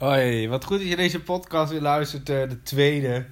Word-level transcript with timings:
Hoi, 0.00 0.48
wat 0.48 0.64
goed 0.64 0.78
dat 0.78 0.88
je 0.88 0.96
deze 0.96 1.22
podcast 1.22 1.70
weer 1.70 1.80
luistert, 1.80 2.28
uh, 2.28 2.48
de 2.48 2.62
tweede. 2.62 3.26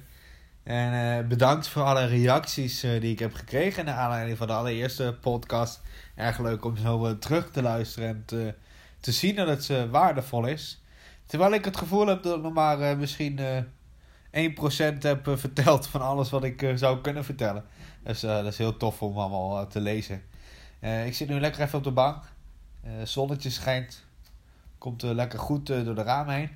En 0.63 0.93
uh, 0.93 1.27
bedankt 1.27 1.67
voor 1.67 1.81
alle 1.81 2.05
reacties 2.05 2.83
uh, 2.83 3.01
die 3.01 3.11
ik 3.11 3.19
heb 3.19 3.33
gekregen 3.33 3.85
naar 3.85 3.95
aanleiding 3.95 4.37
van 4.37 4.47
de 4.47 4.53
allereerste 4.53 5.17
podcast. 5.21 5.81
Erg 6.15 6.39
leuk 6.39 6.65
om 6.65 6.77
zo 6.77 7.17
terug 7.17 7.51
te 7.51 7.61
luisteren 7.61 8.09
en 8.09 8.23
te, 8.25 8.53
te 8.99 9.11
zien 9.11 9.35
dat 9.35 9.47
het 9.47 9.89
waardevol 9.89 10.45
is. 10.45 10.83
Terwijl 11.25 11.53
ik 11.53 11.65
het 11.65 11.77
gevoel 11.77 12.07
heb 12.07 12.23
dat 12.23 12.35
ik 12.35 12.41
nog 12.43 12.53
maar 12.53 12.97
misschien 12.97 13.39
1% 13.39 13.41
heb 14.99 15.31
verteld 15.35 15.87
van 15.87 16.01
alles 16.01 16.29
wat 16.29 16.43
ik 16.43 16.71
zou 16.75 17.01
kunnen 17.01 17.25
vertellen. 17.25 17.65
Dus 18.03 18.19
dat 18.19 18.45
is 18.45 18.57
heel 18.57 18.77
tof 18.77 19.01
om 19.01 19.17
allemaal 19.17 19.67
te 19.67 19.79
lezen. 19.79 20.23
ik 21.05 21.13
zit 21.13 21.29
nu 21.29 21.39
lekker 21.39 21.61
even 21.61 21.77
op 21.77 21.83
de 21.83 21.91
bank. 21.91 22.23
zonnetje 23.03 23.49
schijnt. 23.49 24.07
Komt 24.79 25.01
lekker 25.01 25.39
goed 25.39 25.65
door 25.65 25.95
de 25.95 26.03
ramen 26.03 26.35
heen. 26.35 26.49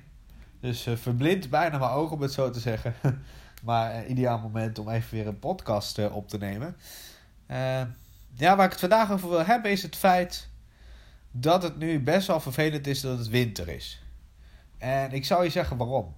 Dus 0.60 0.86
uh, 0.86 0.96
verblind 0.96 1.50
bijna 1.50 1.78
mijn 1.78 1.90
ogen 1.90 2.16
om 2.16 2.22
het 2.22 2.32
zo 2.32 2.50
te 2.50 2.60
zeggen. 2.60 2.94
maar 3.64 4.06
ideaal 4.06 4.38
moment 4.38 4.78
om 4.78 4.88
even 4.88 5.14
weer 5.14 5.26
een 5.26 5.38
podcast 5.38 6.10
op 6.10 6.28
te 6.28 6.38
nemen. 6.38 6.76
ja, 8.34 8.56
waar 8.56 8.64
ik 8.64 8.70
het 8.70 8.80
vandaag 8.80 9.12
over 9.12 9.28
wil 9.28 9.44
hebben 9.44 9.70
is 9.70 9.82
het 9.82 9.96
feit 9.96 10.48
dat 11.30 11.62
het 11.62 11.78
nu 11.78 12.00
best 12.00 12.26
wel 12.26 12.40
vervelend 12.40 12.86
is 12.86 13.00
dat 13.00 13.18
het 13.18 13.28
winter 13.28 13.68
is. 13.68 14.02
En 14.78 15.12
ik 15.12 15.24
zou 15.24 15.44
je 15.44 15.50
zeggen 15.50 15.76
waarom. 15.76 16.14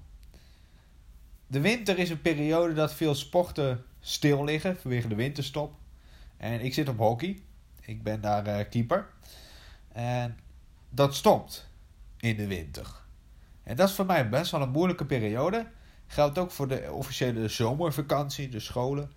De 1.47 1.61
winter 1.61 1.99
is 1.99 2.11
een 2.11 2.21
periode 2.21 2.75
dat 2.75 2.95
veel 2.95 3.15
sporten 3.15 3.85
stil 4.01 4.45
liggen 4.45 4.77
vanwege 4.77 5.09
de 5.09 5.15
winterstop. 5.15 5.75
En 6.37 6.61
ik 6.61 6.75
zit 6.75 6.88
op 6.88 6.99
hockey. 6.99 7.43
Ik 7.80 8.02
ben 8.02 8.21
daar 8.21 8.65
keeper. 8.65 9.07
En 9.93 10.38
dat 10.88 11.15
stopt 11.15 11.69
in 12.27 12.37
de 12.37 12.47
winter. 12.47 13.05
En 13.62 13.77
dat 13.77 13.89
is 13.89 13.95
voor 13.95 14.07
mij 14.07 14.29
best 14.29 14.51
wel 14.51 14.62
een 14.62 14.71
moeilijke 14.71 15.07
periode. 15.07 15.66
Geldt 16.07 16.39
ook 16.39 16.51
voor 16.51 16.69
de 16.69 16.93
officiële 16.93 17.49
zomervakantie, 17.49 18.49
de 18.49 18.60
scholen. 18.60 19.13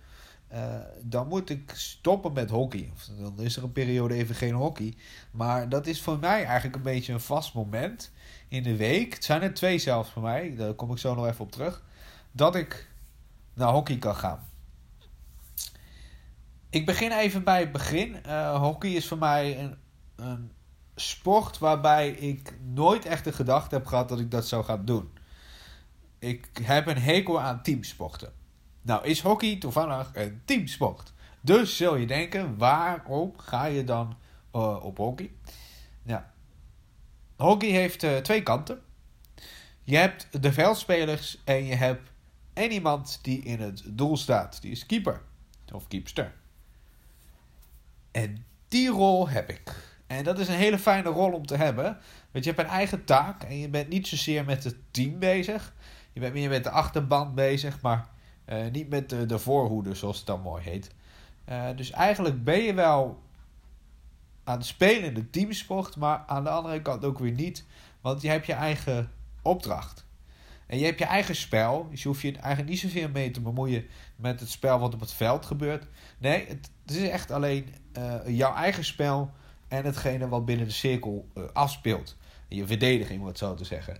Uh, 0.52 0.74
dan 1.02 1.28
moet 1.28 1.50
ik 1.50 1.72
stoppen 1.74 2.32
met 2.32 2.50
hockey. 2.50 2.90
Of 2.92 3.04
dan 3.04 3.40
is 3.40 3.56
er 3.56 3.62
een 3.62 3.72
periode 3.72 4.14
even 4.14 4.34
geen 4.34 4.54
hockey. 4.54 4.94
Maar 5.30 5.68
dat 5.68 5.86
is 5.86 6.02
voor 6.02 6.18
mij 6.18 6.44
eigenlijk 6.44 6.76
een 6.76 6.82
beetje 6.82 7.12
een 7.12 7.20
vast 7.20 7.54
moment 7.54 8.12
in 8.48 8.62
de 8.62 8.76
week. 8.76 9.14
Het 9.14 9.24
zijn 9.24 9.42
er 9.42 9.54
twee 9.54 9.78
zelfs 9.78 10.10
voor 10.10 10.22
mij, 10.22 10.54
daar 10.56 10.74
kom 10.74 10.90
ik 10.90 10.98
zo 10.98 11.14
nog 11.14 11.26
even 11.26 11.44
op 11.44 11.52
terug. 11.52 11.82
Dat 12.32 12.54
ik 12.54 12.88
naar 13.54 13.72
hockey 13.72 13.98
kan 13.98 14.16
gaan. 14.16 14.48
Ik 16.70 16.86
begin 16.86 17.12
even 17.12 17.44
bij 17.44 17.60
het 17.60 17.72
begin. 17.72 18.16
Uh, 18.26 18.60
hockey 18.60 18.90
is 18.90 19.08
voor 19.08 19.18
mij 19.18 19.58
een, 19.58 19.76
een 20.16 20.52
sport 21.00 21.58
waarbij 21.58 22.10
ik 22.10 22.54
nooit 22.62 23.04
echt 23.04 23.24
de 23.24 23.32
gedachte 23.32 23.74
heb 23.74 23.86
gehad 23.86 24.08
dat 24.08 24.20
ik 24.20 24.30
dat 24.30 24.46
zou 24.46 24.64
gaan 24.64 24.84
doen. 24.84 25.10
Ik 26.18 26.50
heb 26.62 26.86
een 26.86 26.98
hekel 26.98 27.40
aan 27.40 27.62
teamsporten. 27.62 28.32
Nou 28.82 29.04
is 29.04 29.20
hockey 29.20 29.56
toevallig 29.56 30.10
een 30.14 30.42
teamsport. 30.44 31.12
Dus 31.40 31.76
zul 31.76 31.96
je 31.96 32.06
denken, 32.06 32.58
waarom 32.58 33.32
ga 33.36 33.64
je 33.64 33.84
dan 33.84 34.16
uh, 34.54 34.84
op 34.84 34.96
hockey? 34.96 35.32
Ja. 36.02 36.32
Hockey 37.36 37.68
heeft 37.68 38.02
uh, 38.02 38.16
twee 38.16 38.42
kanten. 38.42 38.80
Je 39.82 39.96
hebt 39.96 40.42
de 40.42 40.52
veldspelers 40.52 41.40
en 41.44 41.64
je 41.64 41.74
hebt 41.74 42.10
één 42.52 42.72
iemand 42.72 43.18
die 43.22 43.42
in 43.42 43.60
het 43.60 43.82
doel 43.86 44.16
staat. 44.16 44.62
Die 44.62 44.70
is 44.70 44.86
keeper 44.86 45.22
of 45.72 45.88
keepster. 45.88 46.34
En 48.10 48.44
die 48.68 48.88
rol 48.88 49.28
heb 49.28 49.50
ik. 49.50 49.89
En 50.10 50.24
dat 50.24 50.38
is 50.38 50.48
een 50.48 50.54
hele 50.54 50.78
fijne 50.78 51.08
rol 51.08 51.32
om 51.32 51.46
te 51.46 51.56
hebben. 51.56 51.98
Want 52.30 52.44
je 52.44 52.50
hebt 52.50 52.62
een 52.62 52.74
eigen 52.74 53.04
taak 53.04 53.42
en 53.42 53.58
je 53.58 53.68
bent 53.68 53.88
niet 53.88 54.06
zozeer 54.06 54.44
met 54.44 54.64
het 54.64 54.76
team 54.90 55.18
bezig. 55.18 55.74
Je 56.12 56.20
bent 56.20 56.32
meer 56.32 56.48
met 56.48 56.64
de 56.64 56.70
achterband 56.70 57.34
bezig, 57.34 57.80
maar 57.80 58.08
uh, 58.46 58.70
niet 58.72 58.88
met 58.88 59.10
de, 59.10 59.26
de 59.26 59.38
voorhoede, 59.38 59.94
zoals 59.94 60.16
het 60.16 60.26
dan 60.26 60.40
mooi 60.40 60.62
heet. 60.62 60.90
Uh, 61.48 61.68
dus 61.76 61.90
eigenlijk 61.90 62.44
ben 62.44 62.62
je 62.62 62.74
wel 62.74 63.22
aan 64.44 64.56
het 64.56 64.66
spelen 64.66 65.02
in 65.02 65.14
de 65.14 65.30
teamsport, 65.30 65.96
maar 65.96 66.22
aan 66.26 66.44
de 66.44 66.50
andere 66.50 66.82
kant 66.82 67.04
ook 67.04 67.18
weer 67.18 67.32
niet. 67.32 67.64
Want 68.00 68.22
je 68.22 68.28
hebt 68.28 68.46
je 68.46 68.52
eigen 68.52 69.10
opdracht. 69.42 70.06
En 70.66 70.78
je 70.78 70.84
hebt 70.84 70.98
je 70.98 71.04
eigen 71.04 71.36
spel. 71.36 71.88
Dus 71.90 72.02
je 72.02 72.08
hoeft 72.08 72.20
je 72.20 72.32
eigenlijk 72.32 72.68
niet 72.68 72.80
zoveel 72.80 73.08
mee 73.08 73.30
te 73.30 73.40
bemoeien 73.40 73.86
met 74.16 74.40
het 74.40 74.50
spel 74.50 74.78
wat 74.78 74.94
op 74.94 75.00
het 75.00 75.12
veld 75.12 75.46
gebeurt. 75.46 75.86
Nee, 76.18 76.46
het, 76.48 76.70
is 76.86 77.08
echt 77.08 77.30
alleen 77.30 77.74
uh, 77.98 78.14
jouw 78.26 78.54
eigen 78.54 78.84
spel 78.84 79.30
en 79.70 79.84
hetgene 79.84 80.28
wat 80.28 80.44
binnen 80.44 80.66
de 80.66 80.72
cirkel 80.72 81.28
uh, 81.34 81.44
afspeelt. 81.52 82.16
Je 82.48 82.66
verdediging, 82.66 83.20
om 83.20 83.26
het 83.26 83.38
zo 83.38 83.54
te 83.54 83.64
zeggen. 83.64 83.96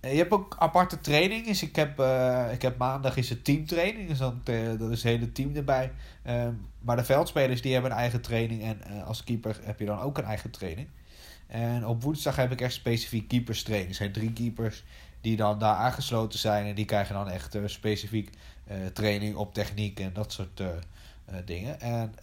En 0.00 0.10
je 0.10 0.16
hebt 0.16 0.32
ook 0.32 0.56
aparte 0.58 1.00
trainingen. 1.00 1.44
Dus 1.44 1.62
ik 1.62 1.76
heb, 1.76 2.00
uh, 2.00 2.52
ik 2.52 2.62
heb 2.62 2.78
maandag 2.78 3.16
is 3.16 3.28
het 3.28 3.44
teamtraining. 3.44 4.08
Dus 4.08 4.18
dan, 4.18 4.40
uh, 4.50 4.78
dat 4.78 4.90
is 4.90 5.02
het 5.02 5.12
hele 5.12 5.32
team 5.32 5.56
erbij. 5.56 5.92
Uh, 6.26 6.48
maar 6.80 6.96
de 6.96 7.04
veldspelers 7.04 7.62
die 7.62 7.72
hebben 7.72 7.90
een 7.90 7.96
eigen 7.96 8.20
training. 8.20 8.62
En 8.62 9.04
als 9.04 9.24
keeper 9.24 9.60
heb 9.62 9.78
je 9.78 9.86
dan 9.86 10.00
ook 10.00 10.18
een 10.18 10.24
eigen 10.24 10.50
training. 10.50 10.88
En 11.46 11.86
op 11.86 12.02
woensdag 12.02 12.36
heb 12.36 12.52
ik 12.52 12.60
echt 12.60 12.72
specifiek 12.72 13.28
keepers 13.28 13.62
training. 13.62 13.90
Er 13.90 13.96
zijn 13.96 14.12
drie 14.12 14.32
keepers 14.32 14.84
die 15.20 15.36
dan 15.36 15.58
daar 15.58 15.76
aangesloten 15.76 16.38
zijn. 16.38 16.66
En 16.66 16.74
die 16.74 16.84
krijgen 16.84 17.14
dan 17.14 17.28
echt 17.28 17.56
specifiek 17.64 18.30
training 18.92 19.36
op 19.36 19.54
techniek 19.54 20.00
en 20.00 20.12
dat 20.12 20.32
soort 20.32 20.62
dingen. 21.44 21.80
En 21.80 22.14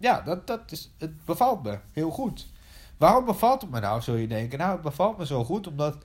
ja, 0.00 0.20
dat, 0.20 0.46
dat 0.46 0.72
is, 0.72 0.90
het 0.98 1.24
bevalt 1.24 1.62
me 1.62 1.78
heel 1.92 2.10
goed. 2.10 2.46
Waarom 2.96 3.24
bevalt 3.24 3.60
het 3.60 3.70
me 3.70 3.80
nou, 3.80 4.02
zul 4.02 4.14
je 4.14 4.26
denken? 4.26 4.58
Nou, 4.58 4.72
het 4.72 4.80
bevalt 4.80 5.18
me 5.18 5.26
zo 5.26 5.44
goed 5.44 5.66
omdat 5.66 5.96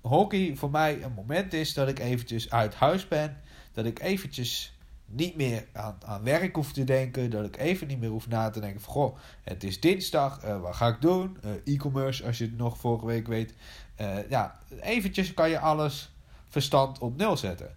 hockey 0.00 0.56
voor 0.56 0.70
mij 0.70 1.02
een 1.02 1.12
moment 1.12 1.52
is 1.52 1.74
dat 1.74 1.88
ik 1.88 1.98
eventjes 1.98 2.50
uit 2.50 2.74
huis 2.74 3.08
ben. 3.08 3.40
Dat 3.72 3.84
ik 3.84 4.00
eventjes 4.00 4.76
niet 5.06 5.36
meer 5.36 5.66
aan, 5.72 5.98
aan 6.04 6.22
werk 6.22 6.54
hoef 6.54 6.72
te 6.72 6.84
denken. 6.84 7.30
Dat 7.30 7.44
ik 7.44 7.56
even 7.56 7.86
niet 7.86 8.00
meer 8.00 8.10
hoef 8.10 8.28
na 8.28 8.50
te 8.50 8.60
denken 8.60 8.80
van... 8.80 8.92
Goh, 8.92 9.16
het 9.42 9.64
is 9.64 9.80
dinsdag, 9.80 10.44
uh, 10.44 10.60
wat 10.60 10.74
ga 10.74 10.88
ik 10.88 11.00
doen? 11.00 11.36
Uh, 11.44 11.74
e-commerce, 11.74 12.24
als 12.24 12.38
je 12.38 12.44
het 12.44 12.56
nog 12.56 12.78
vorige 12.78 13.06
week 13.06 13.26
weet. 13.26 13.54
Uh, 14.00 14.28
ja, 14.28 14.58
eventjes 14.80 15.34
kan 15.34 15.50
je 15.50 15.58
alles 15.58 16.10
verstand 16.48 16.98
op 16.98 17.16
nul 17.16 17.36
zetten. 17.36 17.76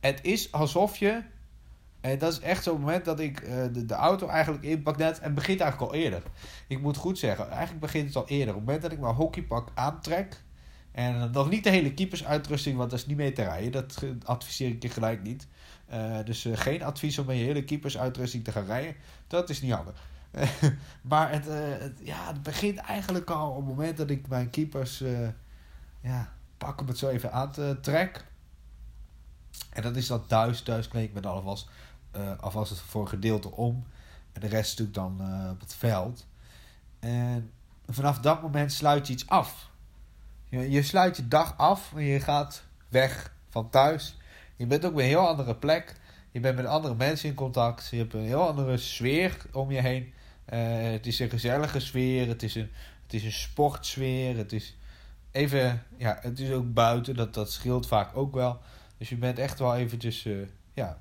Het 0.00 0.18
is 0.22 0.52
alsof 0.52 0.96
je 0.96 1.22
en 2.02 2.18
dat 2.18 2.32
is 2.32 2.40
echt 2.40 2.62
zo'n 2.62 2.80
moment 2.80 3.04
dat 3.04 3.20
ik 3.20 3.40
uh, 3.40 3.48
de, 3.72 3.86
de 3.86 3.94
auto 3.94 4.26
eigenlijk 4.28 4.64
inpak 4.64 4.96
net. 4.96 5.18
En 5.18 5.34
begint 5.34 5.60
eigenlijk 5.60 5.92
al 5.92 5.98
eerder. 5.98 6.22
Ik 6.66 6.80
moet 6.80 6.96
goed 6.96 7.18
zeggen, 7.18 7.50
eigenlijk 7.50 7.80
begint 7.80 8.06
het 8.06 8.16
al 8.16 8.28
eerder. 8.28 8.48
Op 8.48 8.54
het 8.54 8.64
moment 8.64 8.82
dat 8.82 8.92
ik 8.92 8.98
mijn 8.98 9.14
hockeypak 9.14 9.68
aantrek. 9.74 10.42
En 10.92 11.30
nog 11.30 11.50
niet 11.50 11.64
de 11.64 11.70
hele 11.70 11.94
keepersuitrusting, 11.94 12.76
want 12.76 12.90
dat 12.90 12.98
is 12.98 13.06
niet 13.06 13.16
mee 13.16 13.32
te 13.32 13.42
rijden. 13.42 13.72
Dat 13.72 14.04
adviseer 14.24 14.68
ik 14.68 14.82
je 14.82 14.88
gelijk 14.88 15.22
niet. 15.22 15.46
Uh, 15.92 16.16
dus 16.24 16.44
uh, 16.44 16.56
geen 16.56 16.82
advies 16.82 17.18
om 17.18 17.26
met 17.26 17.36
je 17.36 17.42
hele 17.42 17.64
keepersuitrusting 17.64 18.44
te 18.44 18.52
gaan 18.52 18.64
rijden. 18.64 18.94
Dat 19.26 19.50
is 19.50 19.62
niet 19.62 19.72
handig. 19.72 20.02
maar 21.10 21.32
het, 21.32 21.44
het, 21.80 22.00
ja, 22.02 22.26
het 22.26 22.42
begint 22.42 22.78
eigenlijk 22.78 23.30
al 23.30 23.50
op 23.50 23.56
het 23.56 23.66
moment 23.66 23.96
dat 23.96 24.10
ik 24.10 24.28
mijn 24.28 24.50
keepers 24.50 25.04
ja, 26.00 26.32
pak 26.58 26.80
om 26.80 26.86
het 26.86 26.98
zo 26.98 27.08
even 27.08 27.32
aan 27.32 27.52
te 27.52 27.78
trek. 27.80 28.24
En 29.70 29.82
dat 29.82 29.96
is 29.96 30.06
dat 30.06 30.28
thuis. 30.28 30.62
Thuis 30.62 30.88
kleed 30.88 31.08
ik 31.08 31.14
met 31.14 31.26
alvast 31.26 31.68
uh, 32.16 32.54
het 32.54 32.78
voor 32.78 33.00
een 33.00 33.08
gedeelte 33.08 33.50
om. 33.50 33.86
En 34.32 34.40
de 34.40 34.46
rest 34.46 34.78
natuurlijk 34.78 35.18
dan 35.18 35.28
uh, 35.30 35.50
op 35.50 35.60
het 35.60 35.74
veld. 35.74 36.26
En 37.00 37.50
vanaf 37.86 38.18
dat 38.18 38.42
moment 38.42 38.72
sluit 38.72 39.06
je 39.06 39.12
iets 39.12 39.28
af. 39.28 39.70
Je, 40.48 40.70
je 40.70 40.82
sluit 40.82 41.16
je 41.16 41.28
dag 41.28 41.56
af 41.56 41.92
en 41.94 42.02
je 42.02 42.20
gaat 42.20 42.64
weg 42.88 43.34
van 43.48 43.70
thuis. 43.70 44.16
Je 44.56 44.66
bent 44.66 44.84
ook 44.84 44.94
bij 44.94 45.04
een 45.04 45.08
heel 45.08 45.28
andere 45.28 45.56
plek. 45.56 46.00
Je 46.30 46.40
bent 46.40 46.56
met 46.56 46.66
andere 46.66 46.94
mensen 46.94 47.28
in 47.28 47.34
contact. 47.34 47.88
Je 47.90 47.96
hebt 47.96 48.14
een 48.14 48.24
heel 48.24 48.48
andere 48.48 48.76
sfeer 48.76 49.36
om 49.52 49.70
je 49.70 49.80
heen. 49.80 50.12
Uh, 50.52 50.90
het 50.90 51.06
is 51.06 51.18
een 51.18 51.30
gezellige 51.30 51.80
sfeer. 51.80 52.28
Het 52.28 52.42
is 52.42 52.54
een, 52.54 52.70
het 53.02 53.12
is 53.12 53.24
een 53.24 53.32
sportsfeer. 53.32 54.36
Het 54.36 54.52
is 54.52 54.76
even, 55.30 55.82
ja, 55.96 56.18
het 56.20 56.38
is 56.38 56.50
ook 56.50 56.72
buiten. 56.72 57.16
Dat, 57.16 57.34
dat 57.34 57.52
scheelt 57.52 57.86
vaak 57.86 58.16
ook 58.16 58.34
wel. 58.34 58.60
Dus 58.98 59.08
je 59.08 59.16
bent 59.16 59.38
echt 59.38 59.58
wel 59.58 59.76
eventjes, 59.76 60.28
ja, 60.74 60.98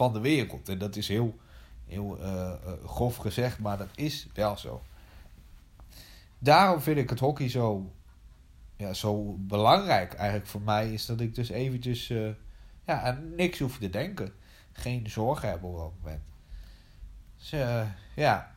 van 0.00 0.12
de 0.12 0.20
wereld. 0.20 0.68
En 0.68 0.78
dat 0.78 0.96
is 0.96 1.08
heel, 1.08 1.38
heel 1.86 2.18
uh, 2.20 2.52
grof 2.86 3.16
gezegd, 3.16 3.58
maar 3.58 3.78
dat 3.78 3.88
is 3.94 4.26
wel 4.34 4.56
zo. 4.56 4.82
Daarom 6.38 6.80
vind 6.80 6.98
ik 6.98 7.10
het 7.10 7.18
hockey 7.18 7.48
zo, 7.48 7.92
ja, 8.76 8.92
zo 8.92 9.36
belangrijk 9.38 10.14
eigenlijk 10.14 10.48
voor 10.50 10.60
mij. 10.60 10.92
Is 10.92 11.06
dat 11.06 11.20
ik 11.20 11.34
dus 11.34 11.48
eventjes 11.48 12.10
uh, 12.10 12.28
ja, 12.86 13.18
niks 13.36 13.58
hoef 13.58 13.78
te 13.78 13.90
denken. 13.90 14.32
Geen 14.72 15.10
zorgen 15.10 15.48
hebben 15.48 15.70
op 15.70 15.76
dat 15.76 15.92
moment. 16.02 16.22
Dus 17.38 17.50
ja, 18.14 18.54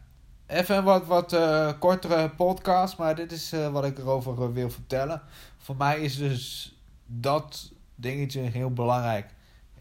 even 0.47 0.77
een 0.77 0.83
wat, 0.83 1.05
wat 1.05 1.37
kortere 1.79 2.29
podcast. 2.29 2.97
Maar 2.97 3.15
dit 3.15 3.31
is 3.31 3.51
wat 3.71 3.85
ik 3.85 3.97
erover 3.97 4.53
wil 4.53 4.69
vertellen. 4.69 5.21
Voor 5.57 5.75
mij 5.75 6.01
is 6.01 6.17
dus 6.17 6.75
dat 7.05 7.71
dingetje 7.95 8.39
heel 8.39 8.73
belangrijk 8.73 9.33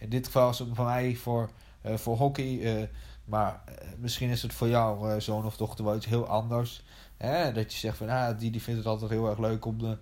in 0.03 0.09
dit 0.09 0.27
geval 0.27 0.51
is 0.51 0.59
het 0.59 0.69
voor 0.73 0.85
mij 0.85 1.15
voor, 1.15 1.51
uh, 1.87 1.95
voor 1.95 2.17
hockey. 2.17 2.53
Uh, 2.53 2.83
maar 3.25 3.63
uh, 3.69 3.75
misschien 3.99 4.31
is 4.31 4.43
het 4.43 4.53
voor 4.53 4.69
jou, 4.69 5.21
zoon 5.21 5.45
of 5.45 5.57
dochter, 5.57 5.85
wel 5.85 5.97
iets 5.97 6.07
heel 6.07 6.27
anders. 6.27 6.83
Hè, 7.17 7.53
dat 7.53 7.73
je 7.73 7.79
zegt 7.79 7.97
van 7.97 8.09
ah, 8.09 8.39
die, 8.39 8.51
die 8.51 8.63
vindt 8.63 8.79
het 8.79 8.89
altijd 8.89 9.11
heel 9.11 9.29
erg 9.29 9.39
leuk 9.39 9.65
om 9.65 9.79
de, 9.79 9.97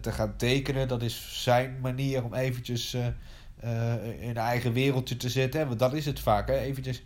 te 0.00 0.12
gaan 0.12 0.36
tekenen. 0.36 0.88
Dat 0.88 1.02
is 1.02 1.42
zijn 1.42 1.80
manier 1.80 2.24
om 2.24 2.34
eventjes 2.34 2.94
in 2.94 4.28
een 4.28 4.36
eigen 4.36 4.72
wereldje 4.72 5.16
te 5.16 5.28
zitten. 5.28 5.66
Want 5.66 5.78
dat 5.78 5.92
is 5.92 6.06
het 6.06 6.20
vaak. 6.20 6.48
Hè? 6.48 6.58
Eventjes 6.58 7.02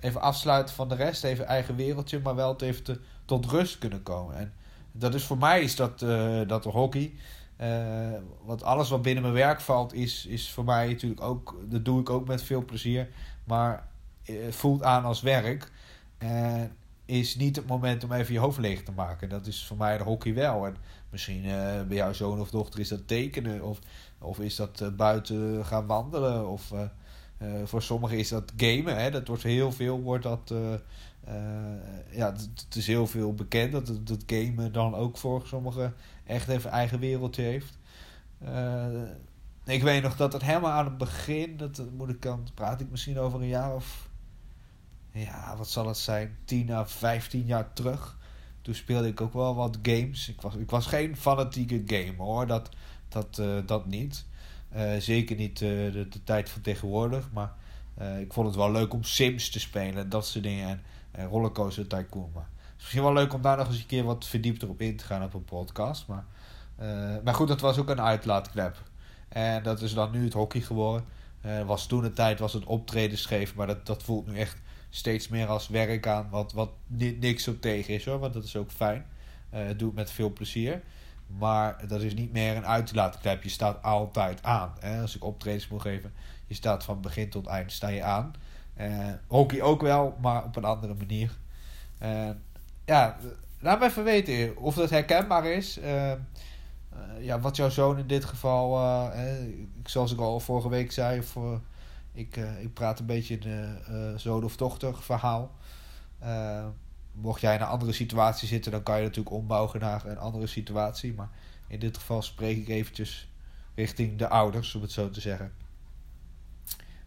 even 0.00 0.20
afsluiten 0.20 0.74
van 0.74 0.88
de 0.88 0.94
rest. 0.94 1.24
Even 1.24 1.46
eigen 1.46 1.76
wereldje, 1.76 2.20
maar 2.20 2.34
wel 2.34 2.60
even 2.60 2.82
te, 2.82 3.00
tot 3.24 3.46
rust 3.46 3.78
kunnen 3.78 4.02
komen. 4.02 4.36
En 4.36 4.52
dat 4.92 5.14
is 5.14 5.24
voor 5.24 5.38
mij 5.38 5.62
is 5.62 5.76
dat, 5.76 5.98
dat 6.48 6.62
de 6.62 6.68
hockey. 6.68 7.12
Uh, 7.60 8.12
want 8.44 8.62
alles 8.62 8.88
wat 8.88 9.02
binnen 9.02 9.22
mijn 9.22 9.34
werk 9.34 9.60
valt, 9.60 9.94
is, 9.94 10.26
is 10.26 10.50
voor 10.50 10.64
mij 10.64 10.88
natuurlijk 10.88 11.20
ook, 11.20 11.56
dat 11.68 11.84
doe 11.84 12.00
ik 12.00 12.10
ook 12.10 12.26
met 12.26 12.42
veel 12.42 12.64
plezier, 12.64 13.08
maar 13.44 13.88
uh, 14.24 14.52
voelt 14.52 14.82
aan 14.82 15.04
als 15.04 15.20
werk. 15.20 15.72
En 16.18 16.76
is 17.04 17.36
niet 17.36 17.56
het 17.56 17.66
moment 17.66 18.04
om 18.04 18.12
even 18.12 18.32
je 18.32 18.38
hoofd 18.38 18.58
leeg 18.58 18.82
te 18.82 18.92
maken. 18.92 19.28
Dat 19.28 19.46
is 19.46 19.66
voor 19.66 19.76
mij 19.76 19.98
de 19.98 20.04
hockey 20.04 20.34
wel. 20.34 20.66
En 20.66 20.76
misschien 21.10 21.44
uh, 21.44 21.82
bij 21.82 21.96
jouw 21.96 22.12
zoon 22.12 22.40
of 22.40 22.50
dochter 22.50 22.80
is 22.80 22.88
dat 22.88 23.08
tekenen, 23.08 23.62
of, 23.62 23.78
of 24.18 24.38
is 24.38 24.56
dat 24.56 24.96
buiten 24.96 25.66
gaan 25.66 25.86
wandelen, 25.86 26.48
of 26.48 26.72
voor 27.64 27.82
sommigen 27.82 28.18
is 28.18 28.28
dat 28.28 28.52
gamen. 28.56 28.96
Hè? 28.96 29.10
Dat 29.10 29.28
wordt 29.28 29.42
heel 29.42 29.72
veel, 29.72 30.00
wordt 30.00 30.22
dat. 30.22 30.54
ja, 32.10 32.32
het 32.32 32.74
is 32.74 32.86
heel 32.86 33.06
veel 33.06 33.34
bekend 33.34 33.72
dat, 33.72 34.06
dat 34.06 34.22
gamen 34.26 34.72
dan 34.72 34.94
ook 34.94 35.18
voor 35.18 35.42
sommigen 35.46 35.94
echt 36.24 36.48
even 36.48 36.70
eigen 36.70 36.98
wereldje 36.98 37.42
heeft. 37.42 37.78
Ik 39.64 39.82
weet 39.82 40.02
nog 40.02 40.16
dat 40.16 40.32
het 40.32 40.42
helemaal 40.42 40.70
aan 40.70 40.84
het 40.84 40.98
begin, 40.98 41.56
dat, 41.56 41.82
moet 41.96 42.08
ik 42.08 42.22
dan, 42.22 42.48
praat 42.54 42.80
ik 42.80 42.90
misschien 42.90 43.18
over 43.18 43.40
een 43.40 43.48
jaar 43.48 43.74
of, 43.74 44.08
ja, 45.10 45.56
wat 45.56 45.68
zal 45.68 45.86
het 45.86 45.96
zijn, 45.96 46.36
10 46.44 46.70
à 46.70 46.86
15 46.86 47.46
jaar 47.46 47.72
terug. 47.72 48.18
Toen 48.62 48.74
speelde 48.74 49.08
ik 49.08 49.20
ook 49.20 49.32
wel 49.32 49.54
wat 49.54 49.78
games. 49.82 50.28
Ik 50.28 50.40
was, 50.40 50.54
ik 50.54 50.70
was 50.70 50.86
geen 50.86 51.16
fanatieke 51.16 51.82
gamer 51.86 52.26
hoor, 52.26 52.46
dat, 52.46 52.68
dat, 53.08 53.42
dat 53.66 53.86
niet. 53.86 54.24
Uh, 54.74 54.90
zeker 54.98 55.36
niet 55.36 55.58
de, 55.58 56.06
de, 56.10 56.24
tijd 56.24 56.50
van 56.50 56.62
tegenwoordig, 56.62 57.28
maar 57.32 57.52
ik 58.20 58.32
vond 58.32 58.46
het 58.46 58.56
wel 58.56 58.70
leuk 58.72 58.92
om 58.92 59.02
Sims 59.02 59.50
te 59.50 59.60
spelen 59.60 60.02
en 60.02 60.08
dat 60.08 60.26
soort 60.26 60.44
dingen. 60.44 60.68
En, 60.68 60.82
Rollercoaster 61.26 61.86
Tycoon. 61.86 62.30
Maar 62.34 62.48
misschien 62.76 63.02
wel 63.02 63.12
leuk 63.12 63.32
om 63.32 63.42
daar 63.42 63.56
nog 63.56 63.66
eens 63.66 63.78
een 63.78 63.86
keer 63.86 64.04
wat 64.04 64.26
verdiepter 64.26 64.68
op 64.68 64.80
in 64.80 64.96
te 64.96 65.04
gaan 65.04 65.22
op 65.22 65.34
een 65.34 65.44
podcast. 65.44 66.06
Maar, 66.06 66.24
maar 67.24 67.34
goed, 67.34 67.48
dat 67.48 67.60
was 67.60 67.78
ook 67.78 67.88
een 67.88 68.00
uitlaatklep. 68.00 68.82
En 69.28 69.62
dat 69.62 69.80
is 69.80 69.94
dan 69.94 70.10
nu 70.10 70.24
het 70.24 70.32
hockey 70.32 70.60
geworden. 70.60 71.04
Was 71.66 71.86
toen 71.86 72.04
een 72.04 72.14
tijd 72.14 72.38
was 72.38 72.52
het 72.52 72.64
optreden 72.64 73.18
scheef, 73.18 73.54
maar 73.54 73.66
dat, 73.66 73.86
dat 73.86 74.02
voelt 74.02 74.26
nu 74.26 74.38
echt 74.38 74.56
steeds 74.94 75.28
meer 75.28 75.46
als 75.46 75.68
werk 75.68 76.06
aan. 76.06 76.28
Wat, 76.30 76.52
wat 76.52 76.70
niks 77.20 77.48
op 77.48 77.60
tegen 77.60 77.94
is 77.94 78.04
hoor, 78.04 78.18
want 78.18 78.32
dat 78.32 78.44
is 78.44 78.56
ook 78.56 78.70
fijn. 78.70 79.06
Uh, 79.54 79.60
doe 79.76 79.88
het 79.88 79.96
met 79.96 80.10
veel 80.10 80.32
plezier. 80.32 80.82
Maar 81.26 81.88
dat 81.88 82.02
is 82.02 82.14
niet 82.14 82.32
meer 82.32 82.56
een 82.56 82.66
uitlaatklep. 82.66 83.42
Je 83.42 83.48
staat 83.48 83.82
altijd 83.82 84.42
aan. 84.42 84.72
Hè? 84.80 85.00
Als 85.00 85.16
ik 85.16 85.24
optredens 85.24 85.68
moet 85.68 85.80
geven, 85.80 86.12
je 86.46 86.54
staat 86.54 86.84
van 86.84 87.00
begin 87.00 87.30
tot 87.30 87.46
eind 87.46 87.72
sta 87.72 87.88
je 87.88 88.02
aan. 88.02 88.34
Uh, 88.80 89.12
hockey 89.26 89.62
ook 89.62 89.80
wel, 89.80 90.16
maar 90.20 90.44
op 90.44 90.56
een 90.56 90.64
andere 90.64 90.94
manier 90.94 91.30
ja, 92.84 93.16
laat 93.60 93.80
me 93.80 93.86
even 93.86 94.04
weten 94.04 94.56
of 94.56 94.74
dat 94.74 94.90
herkenbaar 94.90 95.44
is. 95.44 95.78
Uh, 95.78 96.12
ja, 97.18 97.40
wat 97.40 97.56
jouw 97.56 97.68
zoon 97.68 97.98
in 97.98 98.06
dit 98.06 98.24
geval, 98.24 98.80
zoals 99.84 100.12
ik 100.12 100.18
al 100.18 100.40
vorige 100.40 100.68
week 100.68 100.92
zei, 100.92 101.22
voor, 101.22 101.60
ik, 102.12 102.36
ik 102.60 102.74
praat 102.74 102.98
een 102.98 103.06
beetje 103.06 103.38
in 103.38 103.78
zoon 104.16 104.44
of 104.44 104.56
dochter 104.56 105.02
verhaal. 105.02 105.50
Mocht 107.14 107.40
jij 107.40 107.54
in 107.54 107.60
een 107.60 107.66
andere 107.66 107.92
situatie 107.92 108.48
zitten, 108.48 108.72
dan 108.72 108.82
kan 108.82 108.96
je 108.96 109.02
natuurlijk 109.02 109.34
ombouwen 109.34 109.80
naar 109.80 110.06
een 110.06 110.18
andere 110.18 110.46
situatie. 110.46 111.14
Maar 111.14 111.30
in 111.66 111.78
dit 111.78 111.96
geval 111.96 112.22
spreek 112.22 112.56
ik 112.56 112.68
eventjes 112.68 113.30
richting 113.74 114.18
de 114.18 114.28
ouders, 114.28 114.74
om 114.74 114.82
het 114.82 114.92
zo 114.92 115.10
te 115.10 115.20
zeggen. 115.20 115.52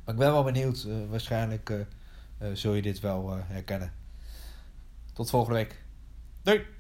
Maar 0.04 0.14
ik 0.14 0.20
ben 0.20 0.32
wel 0.32 0.44
benieuwd, 0.44 0.88
waarschijnlijk 1.10 1.86
zul 2.54 2.74
je 2.74 2.82
dit 2.82 3.00
wel 3.00 3.34
herkennen. 3.34 3.94
Tot 5.14 5.30
volgende 5.30 5.58
week. 5.58 5.84
Doei! 6.42 6.77